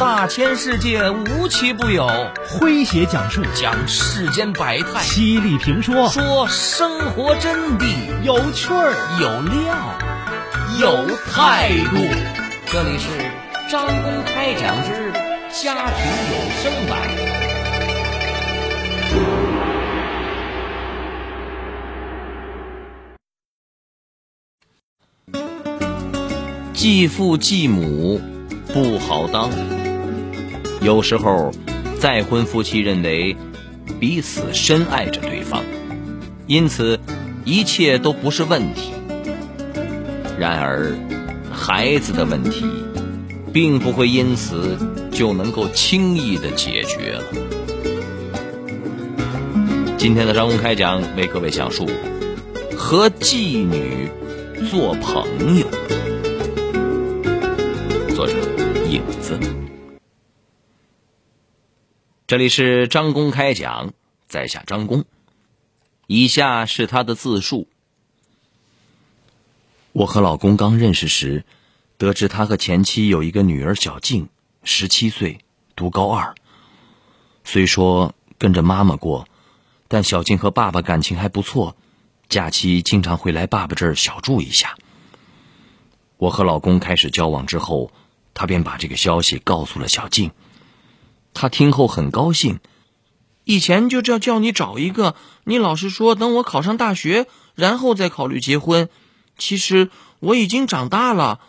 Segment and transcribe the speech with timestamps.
[0.00, 2.08] 大千世界无奇不有，
[2.48, 3.42] 诙谐讲述。
[3.54, 6.08] 讲世间百态，犀利评说。
[6.08, 7.84] 说生活真谛，
[8.22, 8.94] 有趣儿。
[9.20, 9.76] 有料。
[10.80, 11.98] 有态度。
[12.64, 13.10] 这里是
[13.70, 15.12] 张公开讲之
[15.62, 16.32] 家庭有
[16.62, 16.96] 声版。
[26.72, 28.18] 继父继母
[28.72, 29.50] 不好当，
[30.80, 31.52] 有时候
[31.98, 33.36] 再婚夫妻认为
[33.98, 35.62] 彼此深爱着对方，
[36.46, 36.98] 因此
[37.44, 38.92] 一切都不是问题。
[40.38, 40.94] 然而，
[41.52, 42.64] 孩子的问题
[43.52, 44.78] 并不会因此
[45.12, 47.24] 就能够轻易的解决了。
[49.98, 51.86] 今天的张公开讲为各位讲述
[52.74, 54.08] 和妓女
[54.70, 55.66] 做朋友。
[62.30, 63.92] 这里是张公开讲，
[64.28, 65.04] 在下张公。
[66.06, 67.66] 以下是他的自述：
[69.90, 71.44] 我和老公刚认识时，
[71.98, 74.28] 得知他和前妻有一个女儿小静，
[74.62, 75.40] 十七岁，
[75.74, 76.36] 读高二。
[77.42, 79.26] 虽说跟着妈妈过，
[79.88, 81.74] 但小静和爸爸感情还不错，
[82.28, 84.76] 假期经常会来爸爸这儿小住一下。
[86.16, 87.90] 我和老公开始交往之后。
[88.32, 90.30] 他便把这个消息告诉了小静，
[91.34, 92.60] 他听后很高兴。
[93.44, 98.88] 以前就叫叫你找一个，你老是说等我考上大学，然后再考虑结婚。
[99.38, 101.40] 其实我已经长大了，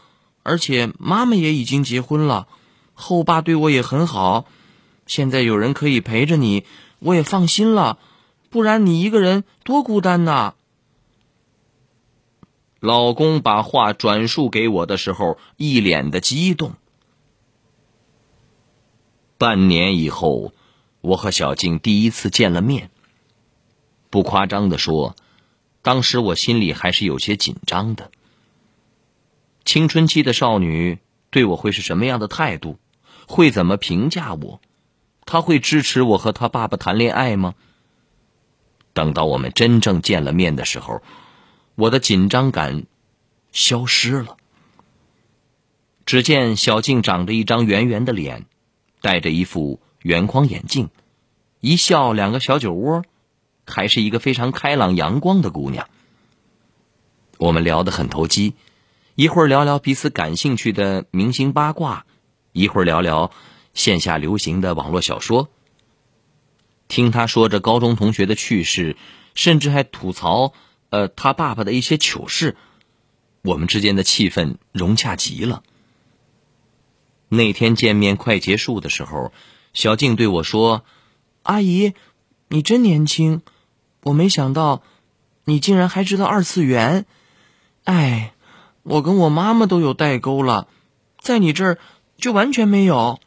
[0.44, 2.48] 而且妈妈也已经结婚了，
[2.94, 4.46] 后爸对我也很好。
[5.06, 6.64] 现在有人可以陪着你，
[7.00, 8.00] 我也放心了。
[8.50, 10.54] 不然你一个人多孤单呐。
[12.80, 16.74] 老公把话转述给我的时候，一脸的激动。
[19.42, 20.54] 半年以后，
[21.02, 22.92] 我和小静第一次见了面。
[24.12, 25.16] 不夸张的说，
[25.82, 28.12] 当时我心里还是有些紧张的。
[29.66, 31.00] 青春期的少女
[31.32, 32.78] 对我会是什么样的态度？
[33.28, 34.62] 会怎么评价我？
[35.26, 37.56] 她会支持我和她爸爸谈恋爱吗？
[38.94, 41.02] 等到我们真正见了面的时候。
[41.74, 42.84] 我的紧张感
[43.52, 44.38] 消失了。
[46.06, 48.46] 只见小静长着一张圆圆的脸，
[49.02, 50.90] 戴着一副圆框眼镜，
[51.60, 53.04] 一笑两个小酒窝，
[53.66, 55.90] 还是一个非常开朗阳光的姑娘。
[57.38, 58.54] 我们聊得很投机，
[59.16, 62.06] 一会儿聊聊彼此感兴趣的明星八卦，
[62.54, 63.32] 一会儿聊聊
[63.74, 65.50] 线下流行的网络小说。
[66.88, 68.96] 听她说着高中同学的趣事，
[69.34, 70.54] 甚至还吐槽。
[70.90, 72.58] 呃，他爸爸的一些糗事，
[73.44, 75.64] 我们之间的气氛融洽极了。
[77.34, 79.32] 那天见面快结束的时候，
[79.74, 80.84] 小静对我说
[81.44, 81.94] ：“阿姨，
[82.50, 83.42] 你真年轻，
[84.04, 84.84] 我没想到
[85.46, 87.06] 你竟然还知道二次元。
[87.86, 88.34] 哎，
[88.84, 90.68] 我跟我妈妈都有代沟了，
[91.20, 91.80] 在你这儿
[92.18, 93.22] 就完全没有。”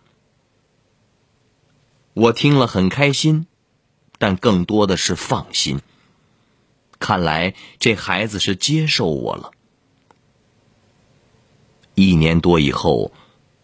[2.12, 3.46] 我听了很开心，
[4.18, 5.80] 但更多的是放心。
[6.98, 9.52] 看来这孩子是接受我了。
[11.94, 13.12] 一年多以后，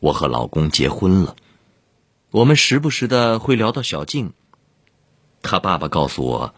[0.00, 1.36] 我和老公结婚了。
[2.30, 4.32] 我们时不时的会聊到小静。
[5.42, 6.54] 他爸爸告诉我，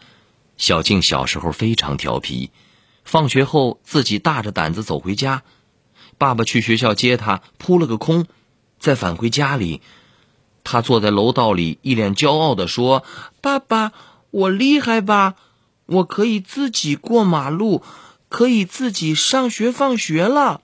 [0.57, 2.51] 小静小时候非常调皮，
[3.03, 5.43] 放学后自己大着胆子走回家，
[6.17, 8.25] 爸爸去学校接她，扑了个空，
[8.79, 9.81] 再返回家里，
[10.63, 13.03] 他坐在楼道里，一脸骄傲的说
[13.41, 13.91] ：“爸爸，
[14.31, 15.35] 我厉害吧？”
[15.85, 17.83] 我可以自己过马路，
[18.29, 20.61] 可以自己上学放学了。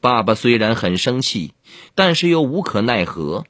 [0.00, 1.52] 爸爸虽然很生气，
[1.94, 3.44] 但是又无可奈何。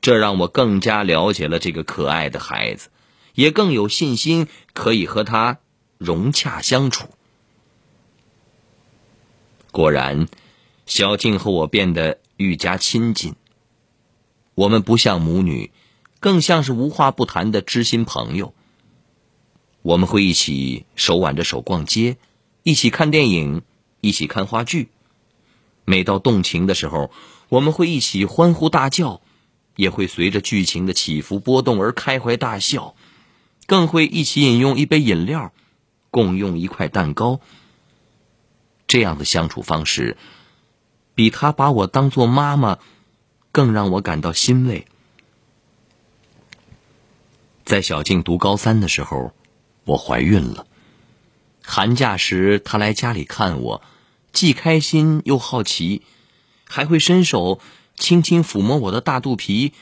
[0.00, 2.88] 这让我更加了解了这个可爱的孩子，
[3.34, 5.58] 也更有信心可以和他
[5.98, 7.08] 融洽相处。
[9.72, 10.28] 果然，
[10.86, 13.34] 小静和我变得愈加亲近。
[14.54, 15.70] 我们不像母女。
[16.18, 18.54] 更像是无话不谈的知心朋友。
[19.82, 22.16] 我们会一起手挽着手逛街，
[22.64, 23.62] 一起看电影，
[24.00, 24.88] 一起看话剧。
[25.84, 27.10] 每到动情的时候，
[27.48, 29.20] 我们会一起欢呼大叫，
[29.76, 32.96] 也会随着剧情的起伏波动而开怀大笑，
[33.66, 35.52] 更会一起饮用一杯饮料，
[36.10, 37.40] 共用一块蛋糕。
[38.88, 40.16] 这样的相处方式，
[41.14, 42.78] 比他把我当做妈妈，
[43.52, 44.86] 更让我感到欣慰。
[47.64, 49.32] 在小静读高三的时候，
[49.84, 50.66] 我怀孕了。
[51.68, 53.82] 寒假时，他来家里看我，
[54.32, 56.02] 既开心又好奇，
[56.64, 57.60] 还会伸手
[57.96, 59.72] 轻轻抚摸我的大肚皮，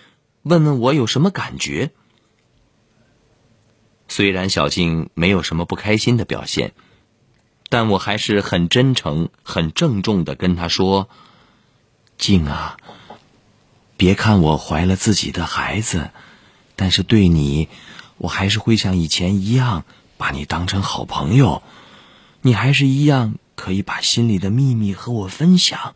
[0.42, 1.90] 问问我有什么感觉。
[4.08, 6.72] 虽然小静没有什么不开心的表现，
[7.69, 11.10] 但我还是很真诚、很郑重的跟她说
[12.16, 12.78] ：“静啊，
[13.98, 16.10] 别看我怀了自己的孩子，
[16.76, 17.69] 但是对你，
[18.16, 19.84] 我还是会像以前一样
[20.16, 21.62] 把你当成好朋友。
[22.43, 25.94] 你还是一样可以把心里的秘密和我分享。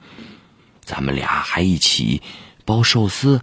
[0.80, 2.22] 咱们俩还一起
[2.64, 3.42] 包寿司，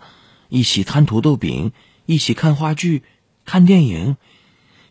[0.50, 1.72] 一起摊土豆饼，
[2.06, 3.04] 一起看话剧、
[3.46, 4.18] 看电影。”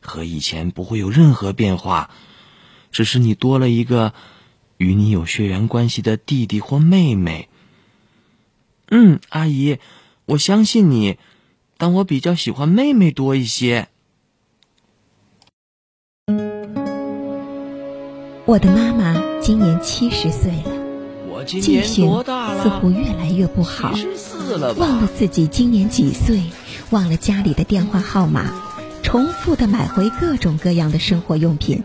[0.07, 2.11] 和以前不会有任何变化，
[2.93, 4.13] 只是你多了一个
[4.77, 7.49] 与你有血缘关系的弟弟或妹妹。
[8.91, 9.79] 嗯，阿姨，
[10.27, 11.17] 我相信你，
[11.79, 13.89] 但我比较喜欢妹妹多一些。
[18.47, 20.73] 我的妈妈今年七十岁了，
[21.31, 22.63] 我今年多大了？
[22.63, 23.95] 似乎越来越不好，
[24.77, 26.43] 忘了自己今年几岁，
[26.91, 28.53] 忘了家里的电话号码。
[29.03, 31.85] 重复的买回各种各样的生活用品，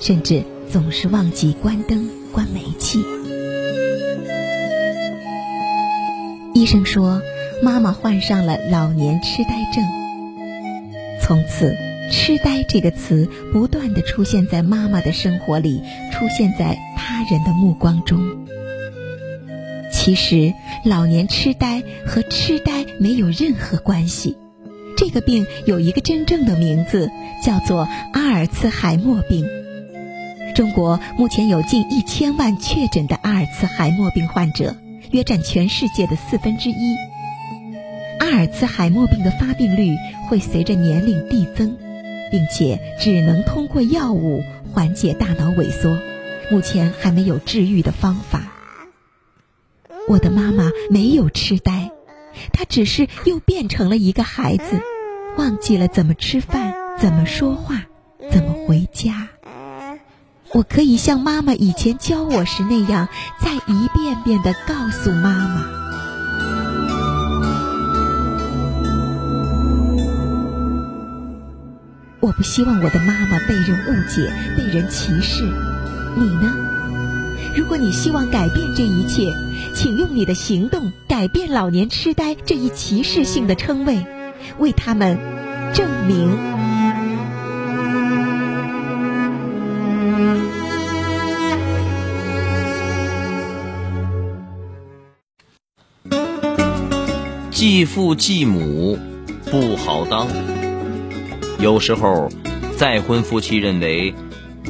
[0.00, 3.04] 甚至总是忘记关灯、关煤气。
[6.54, 7.20] 医生说，
[7.62, 9.84] 妈妈患上了老年痴呆症。
[11.20, 11.76] 从此
[12.10, 18.20] ，“痴呆”这个词不断的出现在妈妈的生活里，出现在他人的目光中。
[19.90, 20.52] 其实，
[20.84, 24.36] 老年痴呆和痴呆没有任何关系。
[24.96, 27.10] 这个病有一个真正的名字，
[27.42, 29.46] 叫做阿尔茨海默病。
[30.54, 34.76] 中国目前有近一千万确诊的阿尔茨海默病患者，
[35.10, 36.96] 约占全世界的四分之一。
[38.20, 39.96] 阿尔茨海默病的发病率
[40.28, 41.76] 会随着年龄递增，
[42.30, 44.42] 并且只能通过药物
[44.72, 45.98] 缓解大脑萎缩，
[46.50, 48.42] 目前还没有治愈的方法。
[50.08, 51.90] 我的妈妈没有痴呆。
[52.52, 54.80] 她只是又变成了一个孩子，
[55.38, 57.84] 忘记了怎么吃饭、怎么说话、
[58.30, 59.28] 怎么回家。
[60.52, 63.08] 我可以像妈妈以前教我时那样，
[63.40, 65.83] 再一遍遍的告诉妈妈：
[72.24, 75.44] 我不希望我的妈妈被人误解、被人歧视。
[76.16, 76.56] 你呢？
[77.54, 79.30] 如果你希望改变这一切，
[79.74, 84.06] 请用你的行动改变老年痴呆这一歧视性的称谓，
[84.58, 85.18] 为他们
[85.74, 86.34] 证明。
[97.50, 98.98] 继父继母
[99.50, 100.26] 不好当，
[101.58, 102.28] 有时候
[102.76, 104.14] 再婚夫妻认为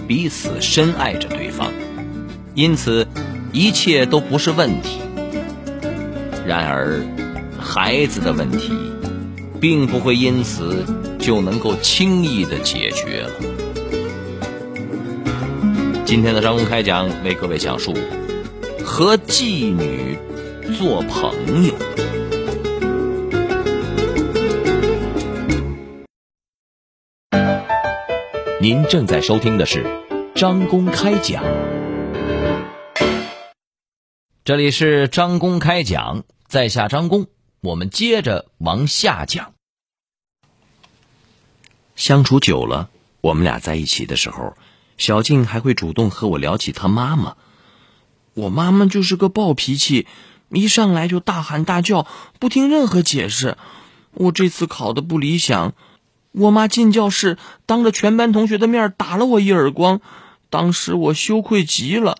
[0.06, 1.72] 彼此深爱着对方。
[2.54, 3.06] 因此，
[3.52, 5.00] 一切都不是问题。
[6.46, 7.02] 然而，
[7.58, 8.72] 孩子的问题，
[9.60, 10.84] 并不会因此
[11.18, 13.30] 就能够轻易的解决了。
[16.04, 17.92] 今天的张公开讲为各位讲述：
[18.84, 20.16] 和妓女
[20.78, 21.73] 做朋友。
[28.94, 29.84] 正在收听的是
[30.36, 31.42] 张公开讲。
[34.44, 37.26] 这里是张公开讲，在下张公，
[37.60, 39.52] 我们接着往下讲。
[41.96, 42.88] 相处久了，
[43.20, 44.56] 我们俩在一起的时候，
[44.96, 47.34] 小静还会主动和我聊起她妈妈。
[48.34, 50.06] 我妈妈就是个暴脾气，
[50.50, 52.06] 一上来就大喊大叫，
[52.38, 53.58] 不听任何解释。
[54.12, 55.74] 我这次考的不理想，
[56.34, 60.00] 我妈进教室，当着全班同学的面打了我一耳光，
[60.50, 62.18] 当时我羞愧极了。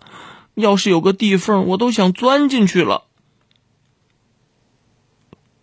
[0.55, 3.07] 要是有个地缝，我都想钻进去了。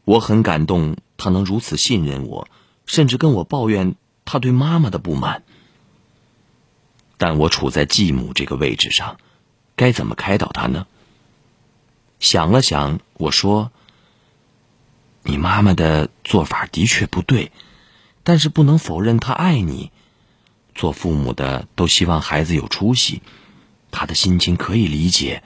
[0.03, 2.49] 我很感动，他能如此信任我，
[2.85, 5.43] 甚至跟我抱怨他对妈妈的不满。
[7.17, 9.15] 但我处在继母这个位置上，
[9.77, 10.85] 该怎么开导他呢？
[12.19, 13.71] 想了想，我说
[15.23, 17.53] ：“你妈妈的做法的确不对，
[18.23, 19.91] 但是不能否认他爱你。
[20.73, 23.21] 做父母的都希望孩子有出息。”
[23.93, 25.43] 他的心情可以理解，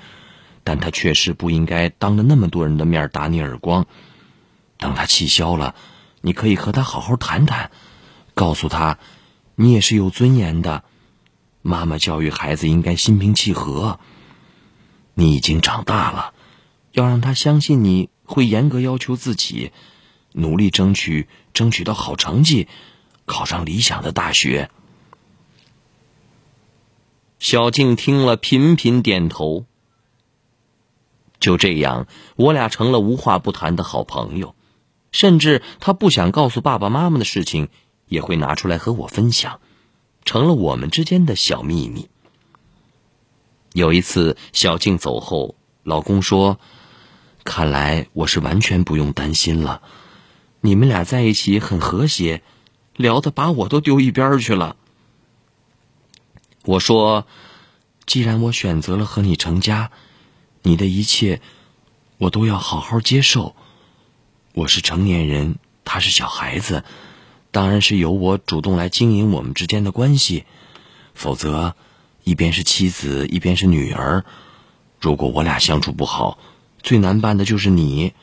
[0.63, 3.87] 但他确实不应该当着那么多人的面打你耳光。
[4.77, 5.73] 等他气消了，
[6.21, 7.71] 你可以和他好好谈谈，
[8.35, 8.99] 告诉他，
[9.55, 10.83] 你也是有尊严的。
[11.63, 13.99] 妈妈教育孩子应该心平气和。
[15.15, 16.35] 你已经长大了，
[16.91, 19.71] 要让他相信你会严格要求自己，
[20.33, 22.67] 努力争取争取到好成绩，
[23.25, 24.69] 考上理想的大学。
[27.39, 29.65] 小静听了，频频点头。
[31.39, 34.55] 就这样，我俩成了无话不谈的好朋友，
[35.11, 37.69] 甚至他不想告诉爸爸妈妈的事情，
[38.07, 39.59] 也会拿出来和我分享，
[40.23, 42.09] 成了我们之间的小秘密。
[43.73, 46.59] 有一次，小静走后，老公说
[47.43, 49.81] ：“看来我是完全不用担心了，
[50.65, 52.41] 你们俩在一起很和谐，
[52.95, 54.75] 聊的把我都丢一边去了。”
[56.65, 57.27] 我说
[58.07, 59.91] ：“既然我选择了和你成家。”
[60.67, 61.41] 你的一切，
[62.17, 63.55] 我都要好好接受。
[64.55, 66.83] 我是成年人，他是小孩子，
[67.51, 70.45] 当然是由我主动来经营我们之间的关系。
[71.13, 71.75] 否则，
[72.23, 74.25] 一边是妻子，一边是女儿，
[74.99, 76.39] 如果我俩相处不好，
[76.81, 78.13] 最难办的就是你。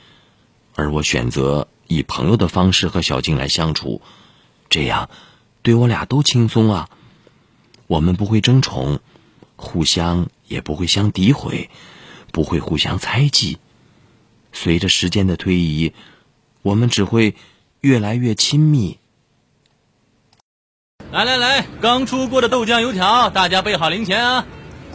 [0.74, 4.00] 而我选择以朋友的方式和小静来相处，
[4.68, 5.10] 这样
[5.62, 6.88] 对我俩都轻松啊。
[7.86, 9.00] 我们不会争宠，
[9.56, 11.70] 互相也不会相诋毁。
[12.32, 13.58] 不会互相猜忌，
[14.54, 15.92] 随着时间的推移，
[16.62, 17.34] 我们只会
[17.82, 18.96] 越来越亲密。
[21.10, 24.46] 来来来，刚出锅的豆浆油条，大家备好零钱啊！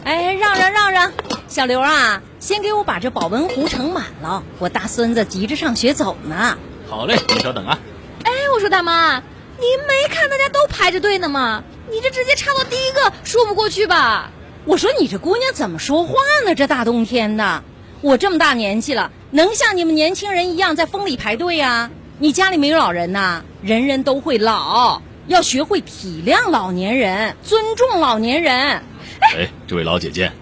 [0.02, 1.12] 哎，让让让让，
[1.46, 6.58] 小刘啊，先给我把这保温壶盛满了，我大孙子急着上学走呢。
[6.88, 7.78] 好嘞，你稍等啊。
[8.24, 11.62] 哎，我说大妈，您没看大家都排着队呢吗？
[11.90, 14.30] 你这直接插到第一个，说不过去吧？
[14.64, 16.14] 我说你这姑娘怎么说话
[16.46, 16.54] 呢？
[16.54, 17.62] 这大冬天的，
[18.00, 21.90] 我这么大年纪了，能像你们年轻人一样在风里排队呀？
[22.18, 23.44] 你家里没有老人呐？
[23.62, 28.82] 人人都会老，要学会体谅老年人，尊重老年人。
[29.20, 30.32] 哎，这位老姐姐，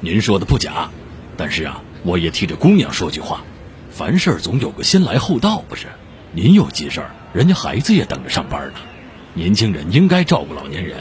[0.00, 0.90] 您说的不假，
[1.36, 3.42] 但是啊，我也替这姑娘说句话，
[3.94, 5.86] 凡事总有个先来后到，不是？
[6.32, 8.80] 您有急事儿，人家孩子也等着上班呢。
[9.34, 10.96] 年轻人应该照顾老年人，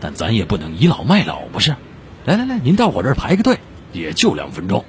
[0.00, 1.76] 但咱也不能倚老卖老，不是？
[2.24, 3.58] 来来来，您到我这儿排个队，
[3.92, 4.82] 也就两分钟。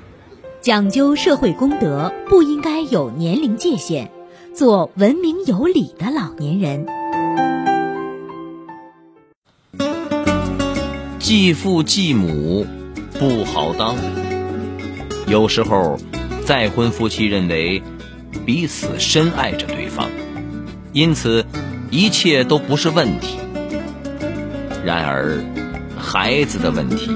[0.61, 4.09] 讲究社会公德，不应该有年龄界限，
[4.55, 6.85] 做文明有礼的老年人。
[11.19, 12.65] 继父继母
[13.19, 13.97] 不好当，
[15.27, 15.99] 有时候
[16.49, 17.83] 再婚夫妻认为
[18.43, 20.09] 彼此深爱着对方，
[20.93, 21.45] 因此
[21.91, 23.37] 一切都不是问题。
[24.83, 25.37] 然而。
[25.95, 27.11] 孩子的问题，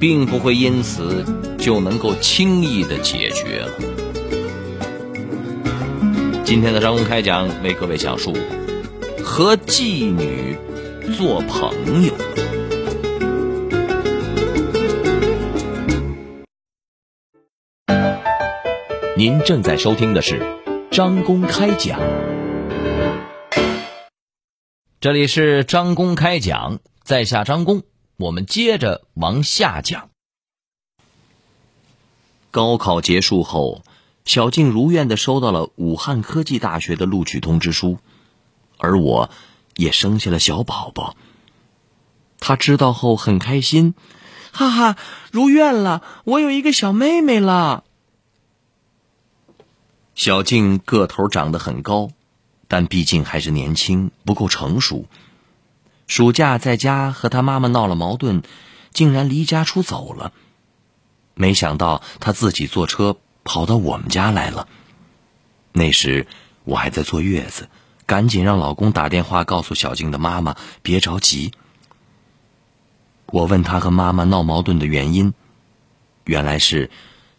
[0.00, 1.22] 并不会因此
[1.58, 3.68] 就能够轻易的解决了。
[6.42, 8.34] 今天的张公开讲为各位讲述
[9.22, 10.56] 和妓女
[11.16, 12.12] 做朋友。
[19.20, 20.40] 您正在收听的是
[20.90, 22.00] 张公开讲，
[24.98, 27.82] 这里是张公开讲，在下张公。
[28.16, 30.08] 我们接着往下讲。
[32.50, 33.82] 高考结束后，
[34.24, 37.98] 小静如愿的收到了武汉科技大学的录取通知书，
[38.78, 39.28] 而我
[39.76, 41.14] 也生下了小宝宝。
[42.38, 43.92] 他知道后很开心，
[44.50, 44.96] 哈哈，
[45.30, 47.84] 如愿了，我有一个小妹妹了。
[50.20, 52.10] 小静个头长得很高，
[52.68, 55.06] 但毕竟还是年轻，不够成熟。
[56.06, 58.42] 暑假在家和他妈妈闹了矛盾，
[58.92, 60.34] 竟然离家出走了。
[61.32, 64.68] 没想到他自己坐车跑到我们家来了。
[65.72, 66.26] 那时
[66.64, 67.70] 我还在坐月子，
[68.04, 71.52] 赶紧让老公打电话告诉小静的妈妈别着急。
[73.24, 75.32] 我问他和妈妈闹矛盾的原因，
[76.24, 76.90] 原来是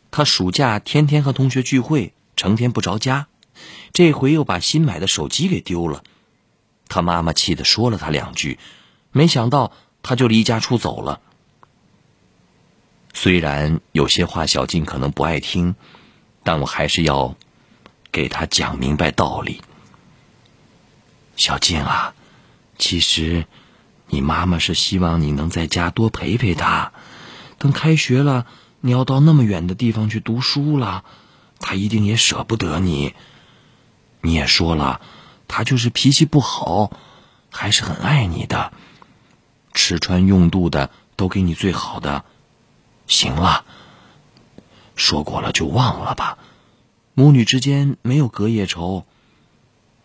[0.10, 3.28] 他暑假天天和同学聚会，成天不着家，
[3.94, 6.04] 这回又把新买的手机给丢了。
[6.88, 8.60] 他妈妈气得说了他两句，
[9.12, 9.72] 没想到
[10.04, 11.22] 他就离家出走了。
[13.14, 15.76] 虽然有些话小静可能不爱听，
[16.44, 17.36] 但我还是要
[18.12, 19.62] 给他讲明白道理。
[21.36, 22.14] 小静啊，
[22.78, 23.46] 其实
[24.08, 26.92] 你妈妈是希望你能在家多陪陪她。
[27.58, 28.46] 等开学了，
[28.80, 31.04] 你要到那么远的地方去读书了，
[31.62, 33.14] 他一定也舍不得你。
[34.20, 35.00] 你也说了。
[35.54, 36.92] 他就是脾气不好，
[37.50, 38.72] 还是很爱你的，
[39.74, 42.24] 吃穿用度的都给你最好的。
[43.06, 43.66] 行了，
[44.96, 46.38] 说过了就忘了吧，
[47.16, 49.06] 母女之间没有隔夜仇。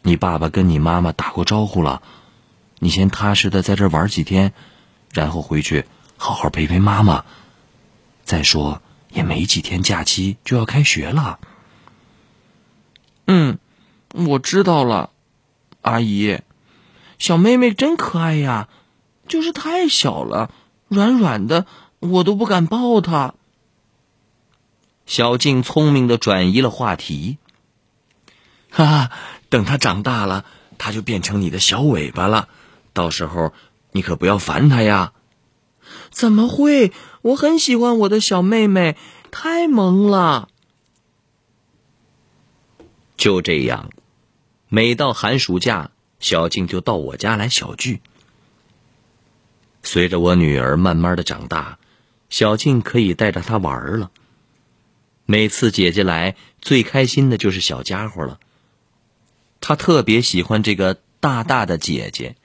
[0.03, 2.03] 你爸爸跟你妈妈打过招呼了，
[2.81, 4.53] 你先踏实的在这玩几天，
[5.13, 5.85] 然后回去
[6.17, 7.25] 好好陪陪妈妈。
[8.25, 8.83] 再说
[9.17, 11.41] 也没几天假期就要开学了。
[13.27, 13.59] 嗯，
[14.13, 15.11] 我知道了。
[15.81, 16.41] 阿姨，
[17.19, 18.69] 小妹妹真可爱呀，
[19.27, 20.51] 就是太小了，
[20.89, 21.65] 软软的，
[21.99, 23.35] 我都不敢抱她。
[25.07, 27.39] 小静聪明的转移了话题。
[28.71, 29.11] 哈哈，
[29.49, 30.45] 等她长大了，
[30.77, 32.49] 她就变成你的小尾巴了，
[32.93, 33.55] 到时候
[33.93, 35.15] 你可不要烦她呀。
[36.11, 36.93] 怎么会？
[37.27, 38.97] 我很喜欢我的小妹妹，
[39.33, 40.49] 太萌了。
[43.17, 43.91] 就这样，
[44.69, 45.91] 每到寒暑假，
[46.21, 48.01] 小静就到我家来小聚。
[49.83, 51.81] 随着我女儿慢慢的长大，
[52.31, 54.13] 小静可以带着她玩了。
[55.25, 58.39] 每次姐姐来，最开心的就是小家伙了。
[59.61, 62.37] 她特别喜欢这个大大的姐姐，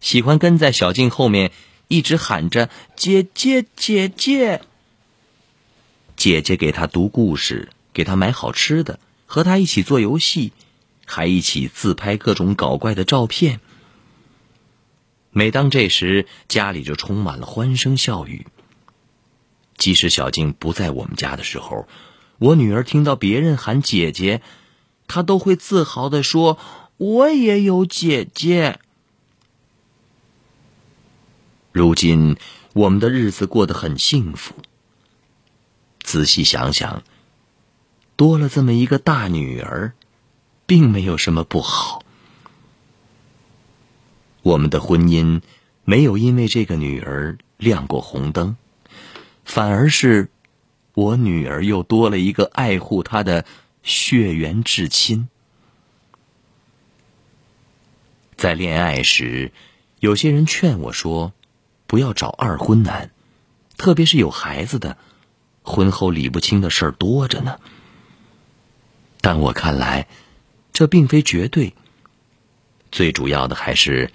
[0.00, 1.50] 喜欢跟在小静后面，
[1.90, 4.62] 一直喊着“姐姐，姐姐”。
[6.14, 9.00] 姐姐给她读故事，给她买好吃的。
[9.26, 10.52] 和他一起做游戏，
[11.04, 13.60] 还一起自拍各种搞怪的照片。
[15.30, 18.46] 每当这时，家里就充满了欢声笑语。
[19.76, 21.88] 即使小静不在我们家的时候，
[22.38, 24.42] 我女儿听到别人喊姐姐，
[25.08, 26.56] 她都会自豪的说
[26.98, 28.78] ：“我也有姐姐。”
[31.72, 32.36] 如今，
[32.72, 34.54] 我们的日子过得很幸福。
[36.00, 37.02] 仔细想想。
[38.16, 39.94] 多了这么一个大女儿，
[40.66, 42.04] 并没有什么不好。
[44.42, 45.40] 我们的婚姻
[45.84, 48.58] 没有因为这个女儿亮过红灯，
[49.46, 50.28] 反而是
[50.92, 53.46] 我女儿又多了一个爱护她的
[53.82, 55.26] 血缘至亲。
[58.36, 59.50] 在恋爱时，
[59.98, 61.32] 有些人劝我说
[61.90, 63.10] ：“不要找二婚男，
[63.76, 64.96] 特别是有孩子的，
[65.64, 67.58] 婚后理不清的事儿多着呢。”
[69.20, 70.06] 但我看来，
[70.72, 71.74] 这并非绝对。
[72.92, 74.12] 最主要的还是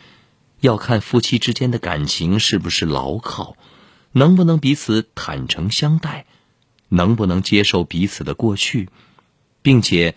[0.62, 3.58] 要看夫妻之间的感情是不是牢靠，
[4.14, 6.26] 能不能彼此坦诚相待，
[6.88, 8.88] 能不能接受彼此的过去，
[9.62, 10.16] 并且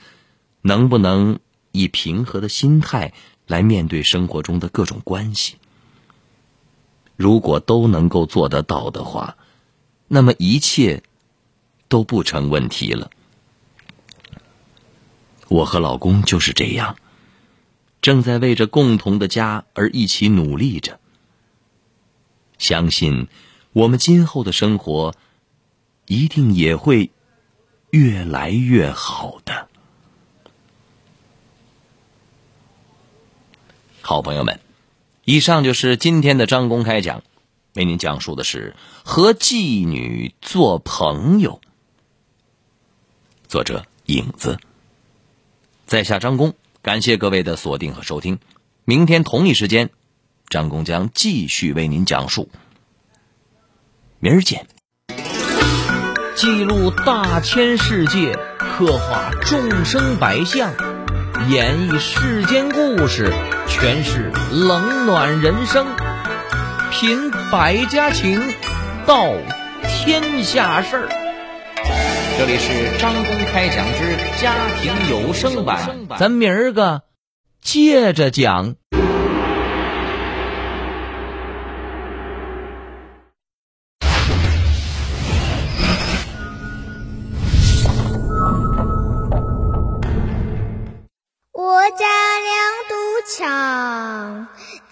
[0.62, 1.40] 能不能
[1.72, 3.12] 以平和的心态
[3.48, 5.56] 来面对生活中的各种关系。
[7.18, 9.36] 如果都能够做得到的话，
[10.06, 11.02] 那么一切
[11.88, 13.10] 都不成问题了。
[15.48, 16.96] 我和老公就是这样，
[18.00, 21.00] 正在为着共同的家而一起努力着。
[22.56, 23.26] 相信
[23.72, 25.16] 我们今后的生活
[26.06, 27.10] 一定也会
[27.90, 29.68] 越来越好的。
[34.02, 34.60] 好朋友们，
[35.28, 37.22] 以上就是今天的张公开讲，
[37.74, 41.60] 为您讲述的是和妓女做朋友。
[43.46, 44.58] 作者影子。
[45.84, 48.38] 在下张工，感谢各位的锁定和收听。
[48.86, 49.90] 明天同一时间，
[50.48, 52.48] 张工将继续为您讲述。
[54.20, 54.66] 明儿见。
[56.36, 60.72] 记录大千世界，刻画众生百相，
[61.46, 63.32] 演绎世间故事，
[63.68, 65.86] 诠释冷暖人生，
[66.90, 68.42] 品百家情，
[69.06, 69.24] 道
[69.86, 71.08] 天下事儿。
[72.36, 75.78] 这里是张公开讲之家庭有声版，
[76.18, 77.02] 咱明儿个
[77.62, 78.74] 接着讲。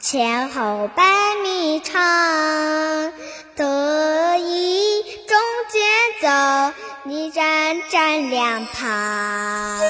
[0.08, 1.02] 前后百
[1.42, 3.12] 米长，
[3.56, 5.36] 得意中
[5.68, 5.82] 间
[6.22, 6.28] 走。
[7.02, 9.80] 你站站两旁。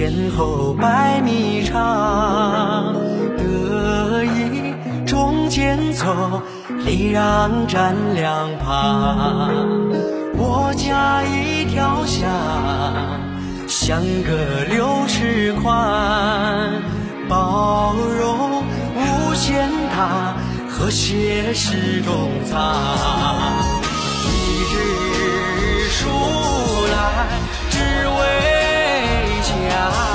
[0.00, 2.94] 前后百米长，
[3.36, 4.74] 得意
[5.06, 6.40] 中间走，
[6.86, 9.60] 礼让站两旁。
[10.38, 12.30] 我家一条巷，
[13.68, 16.72] 相隔六尺宽，
[17.28, 18.62] 包容
[18.96, 20.34] 无限大，
[20.66, 22.74] 和谐是中藏。
[24.24, 26.08] 一日出
[29.88, 30.09] 让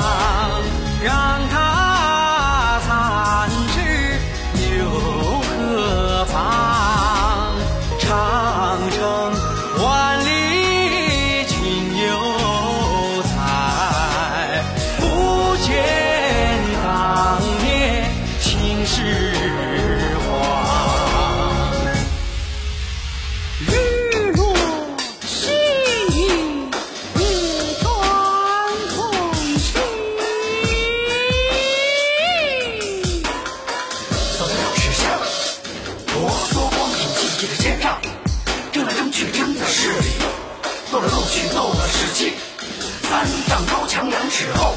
[43.08, 44.74] 三丈高墙两尺厚，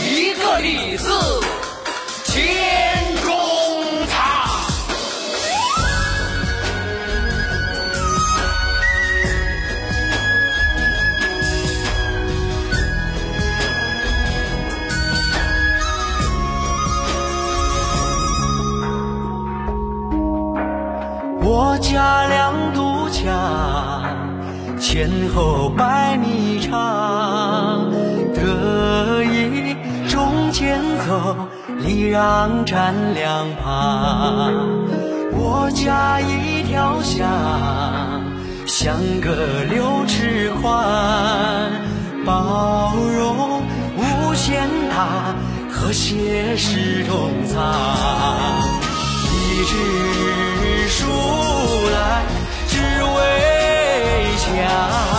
[0.00, 1.08] 一个李字
[2.24, 2.36] 千
[3.24, 3.32] 中
[4.06, 4.12] 藏。
[21.44, 24.04] 我家两堵墙，
[24.78, 27.21] 前后百米长，
[28.42, 29.76] 可一
[30.08, 31.36] 中间走，
[31.78, 34.52] 礼让站两旁。
[35.30, 37.30] 我家一条巷，
[38.66, 41.70] 相隔六尺宽，
[42.26, 43.62] 包容
[43.96, 45.36] 无限大，
[45.70, 47.62] 和谐是中藏。
[49.30, 51.06] 一枝树
[51.92, 52.24] 来
[52.66, 53.16] 只为
[54.58, 55.11] 家。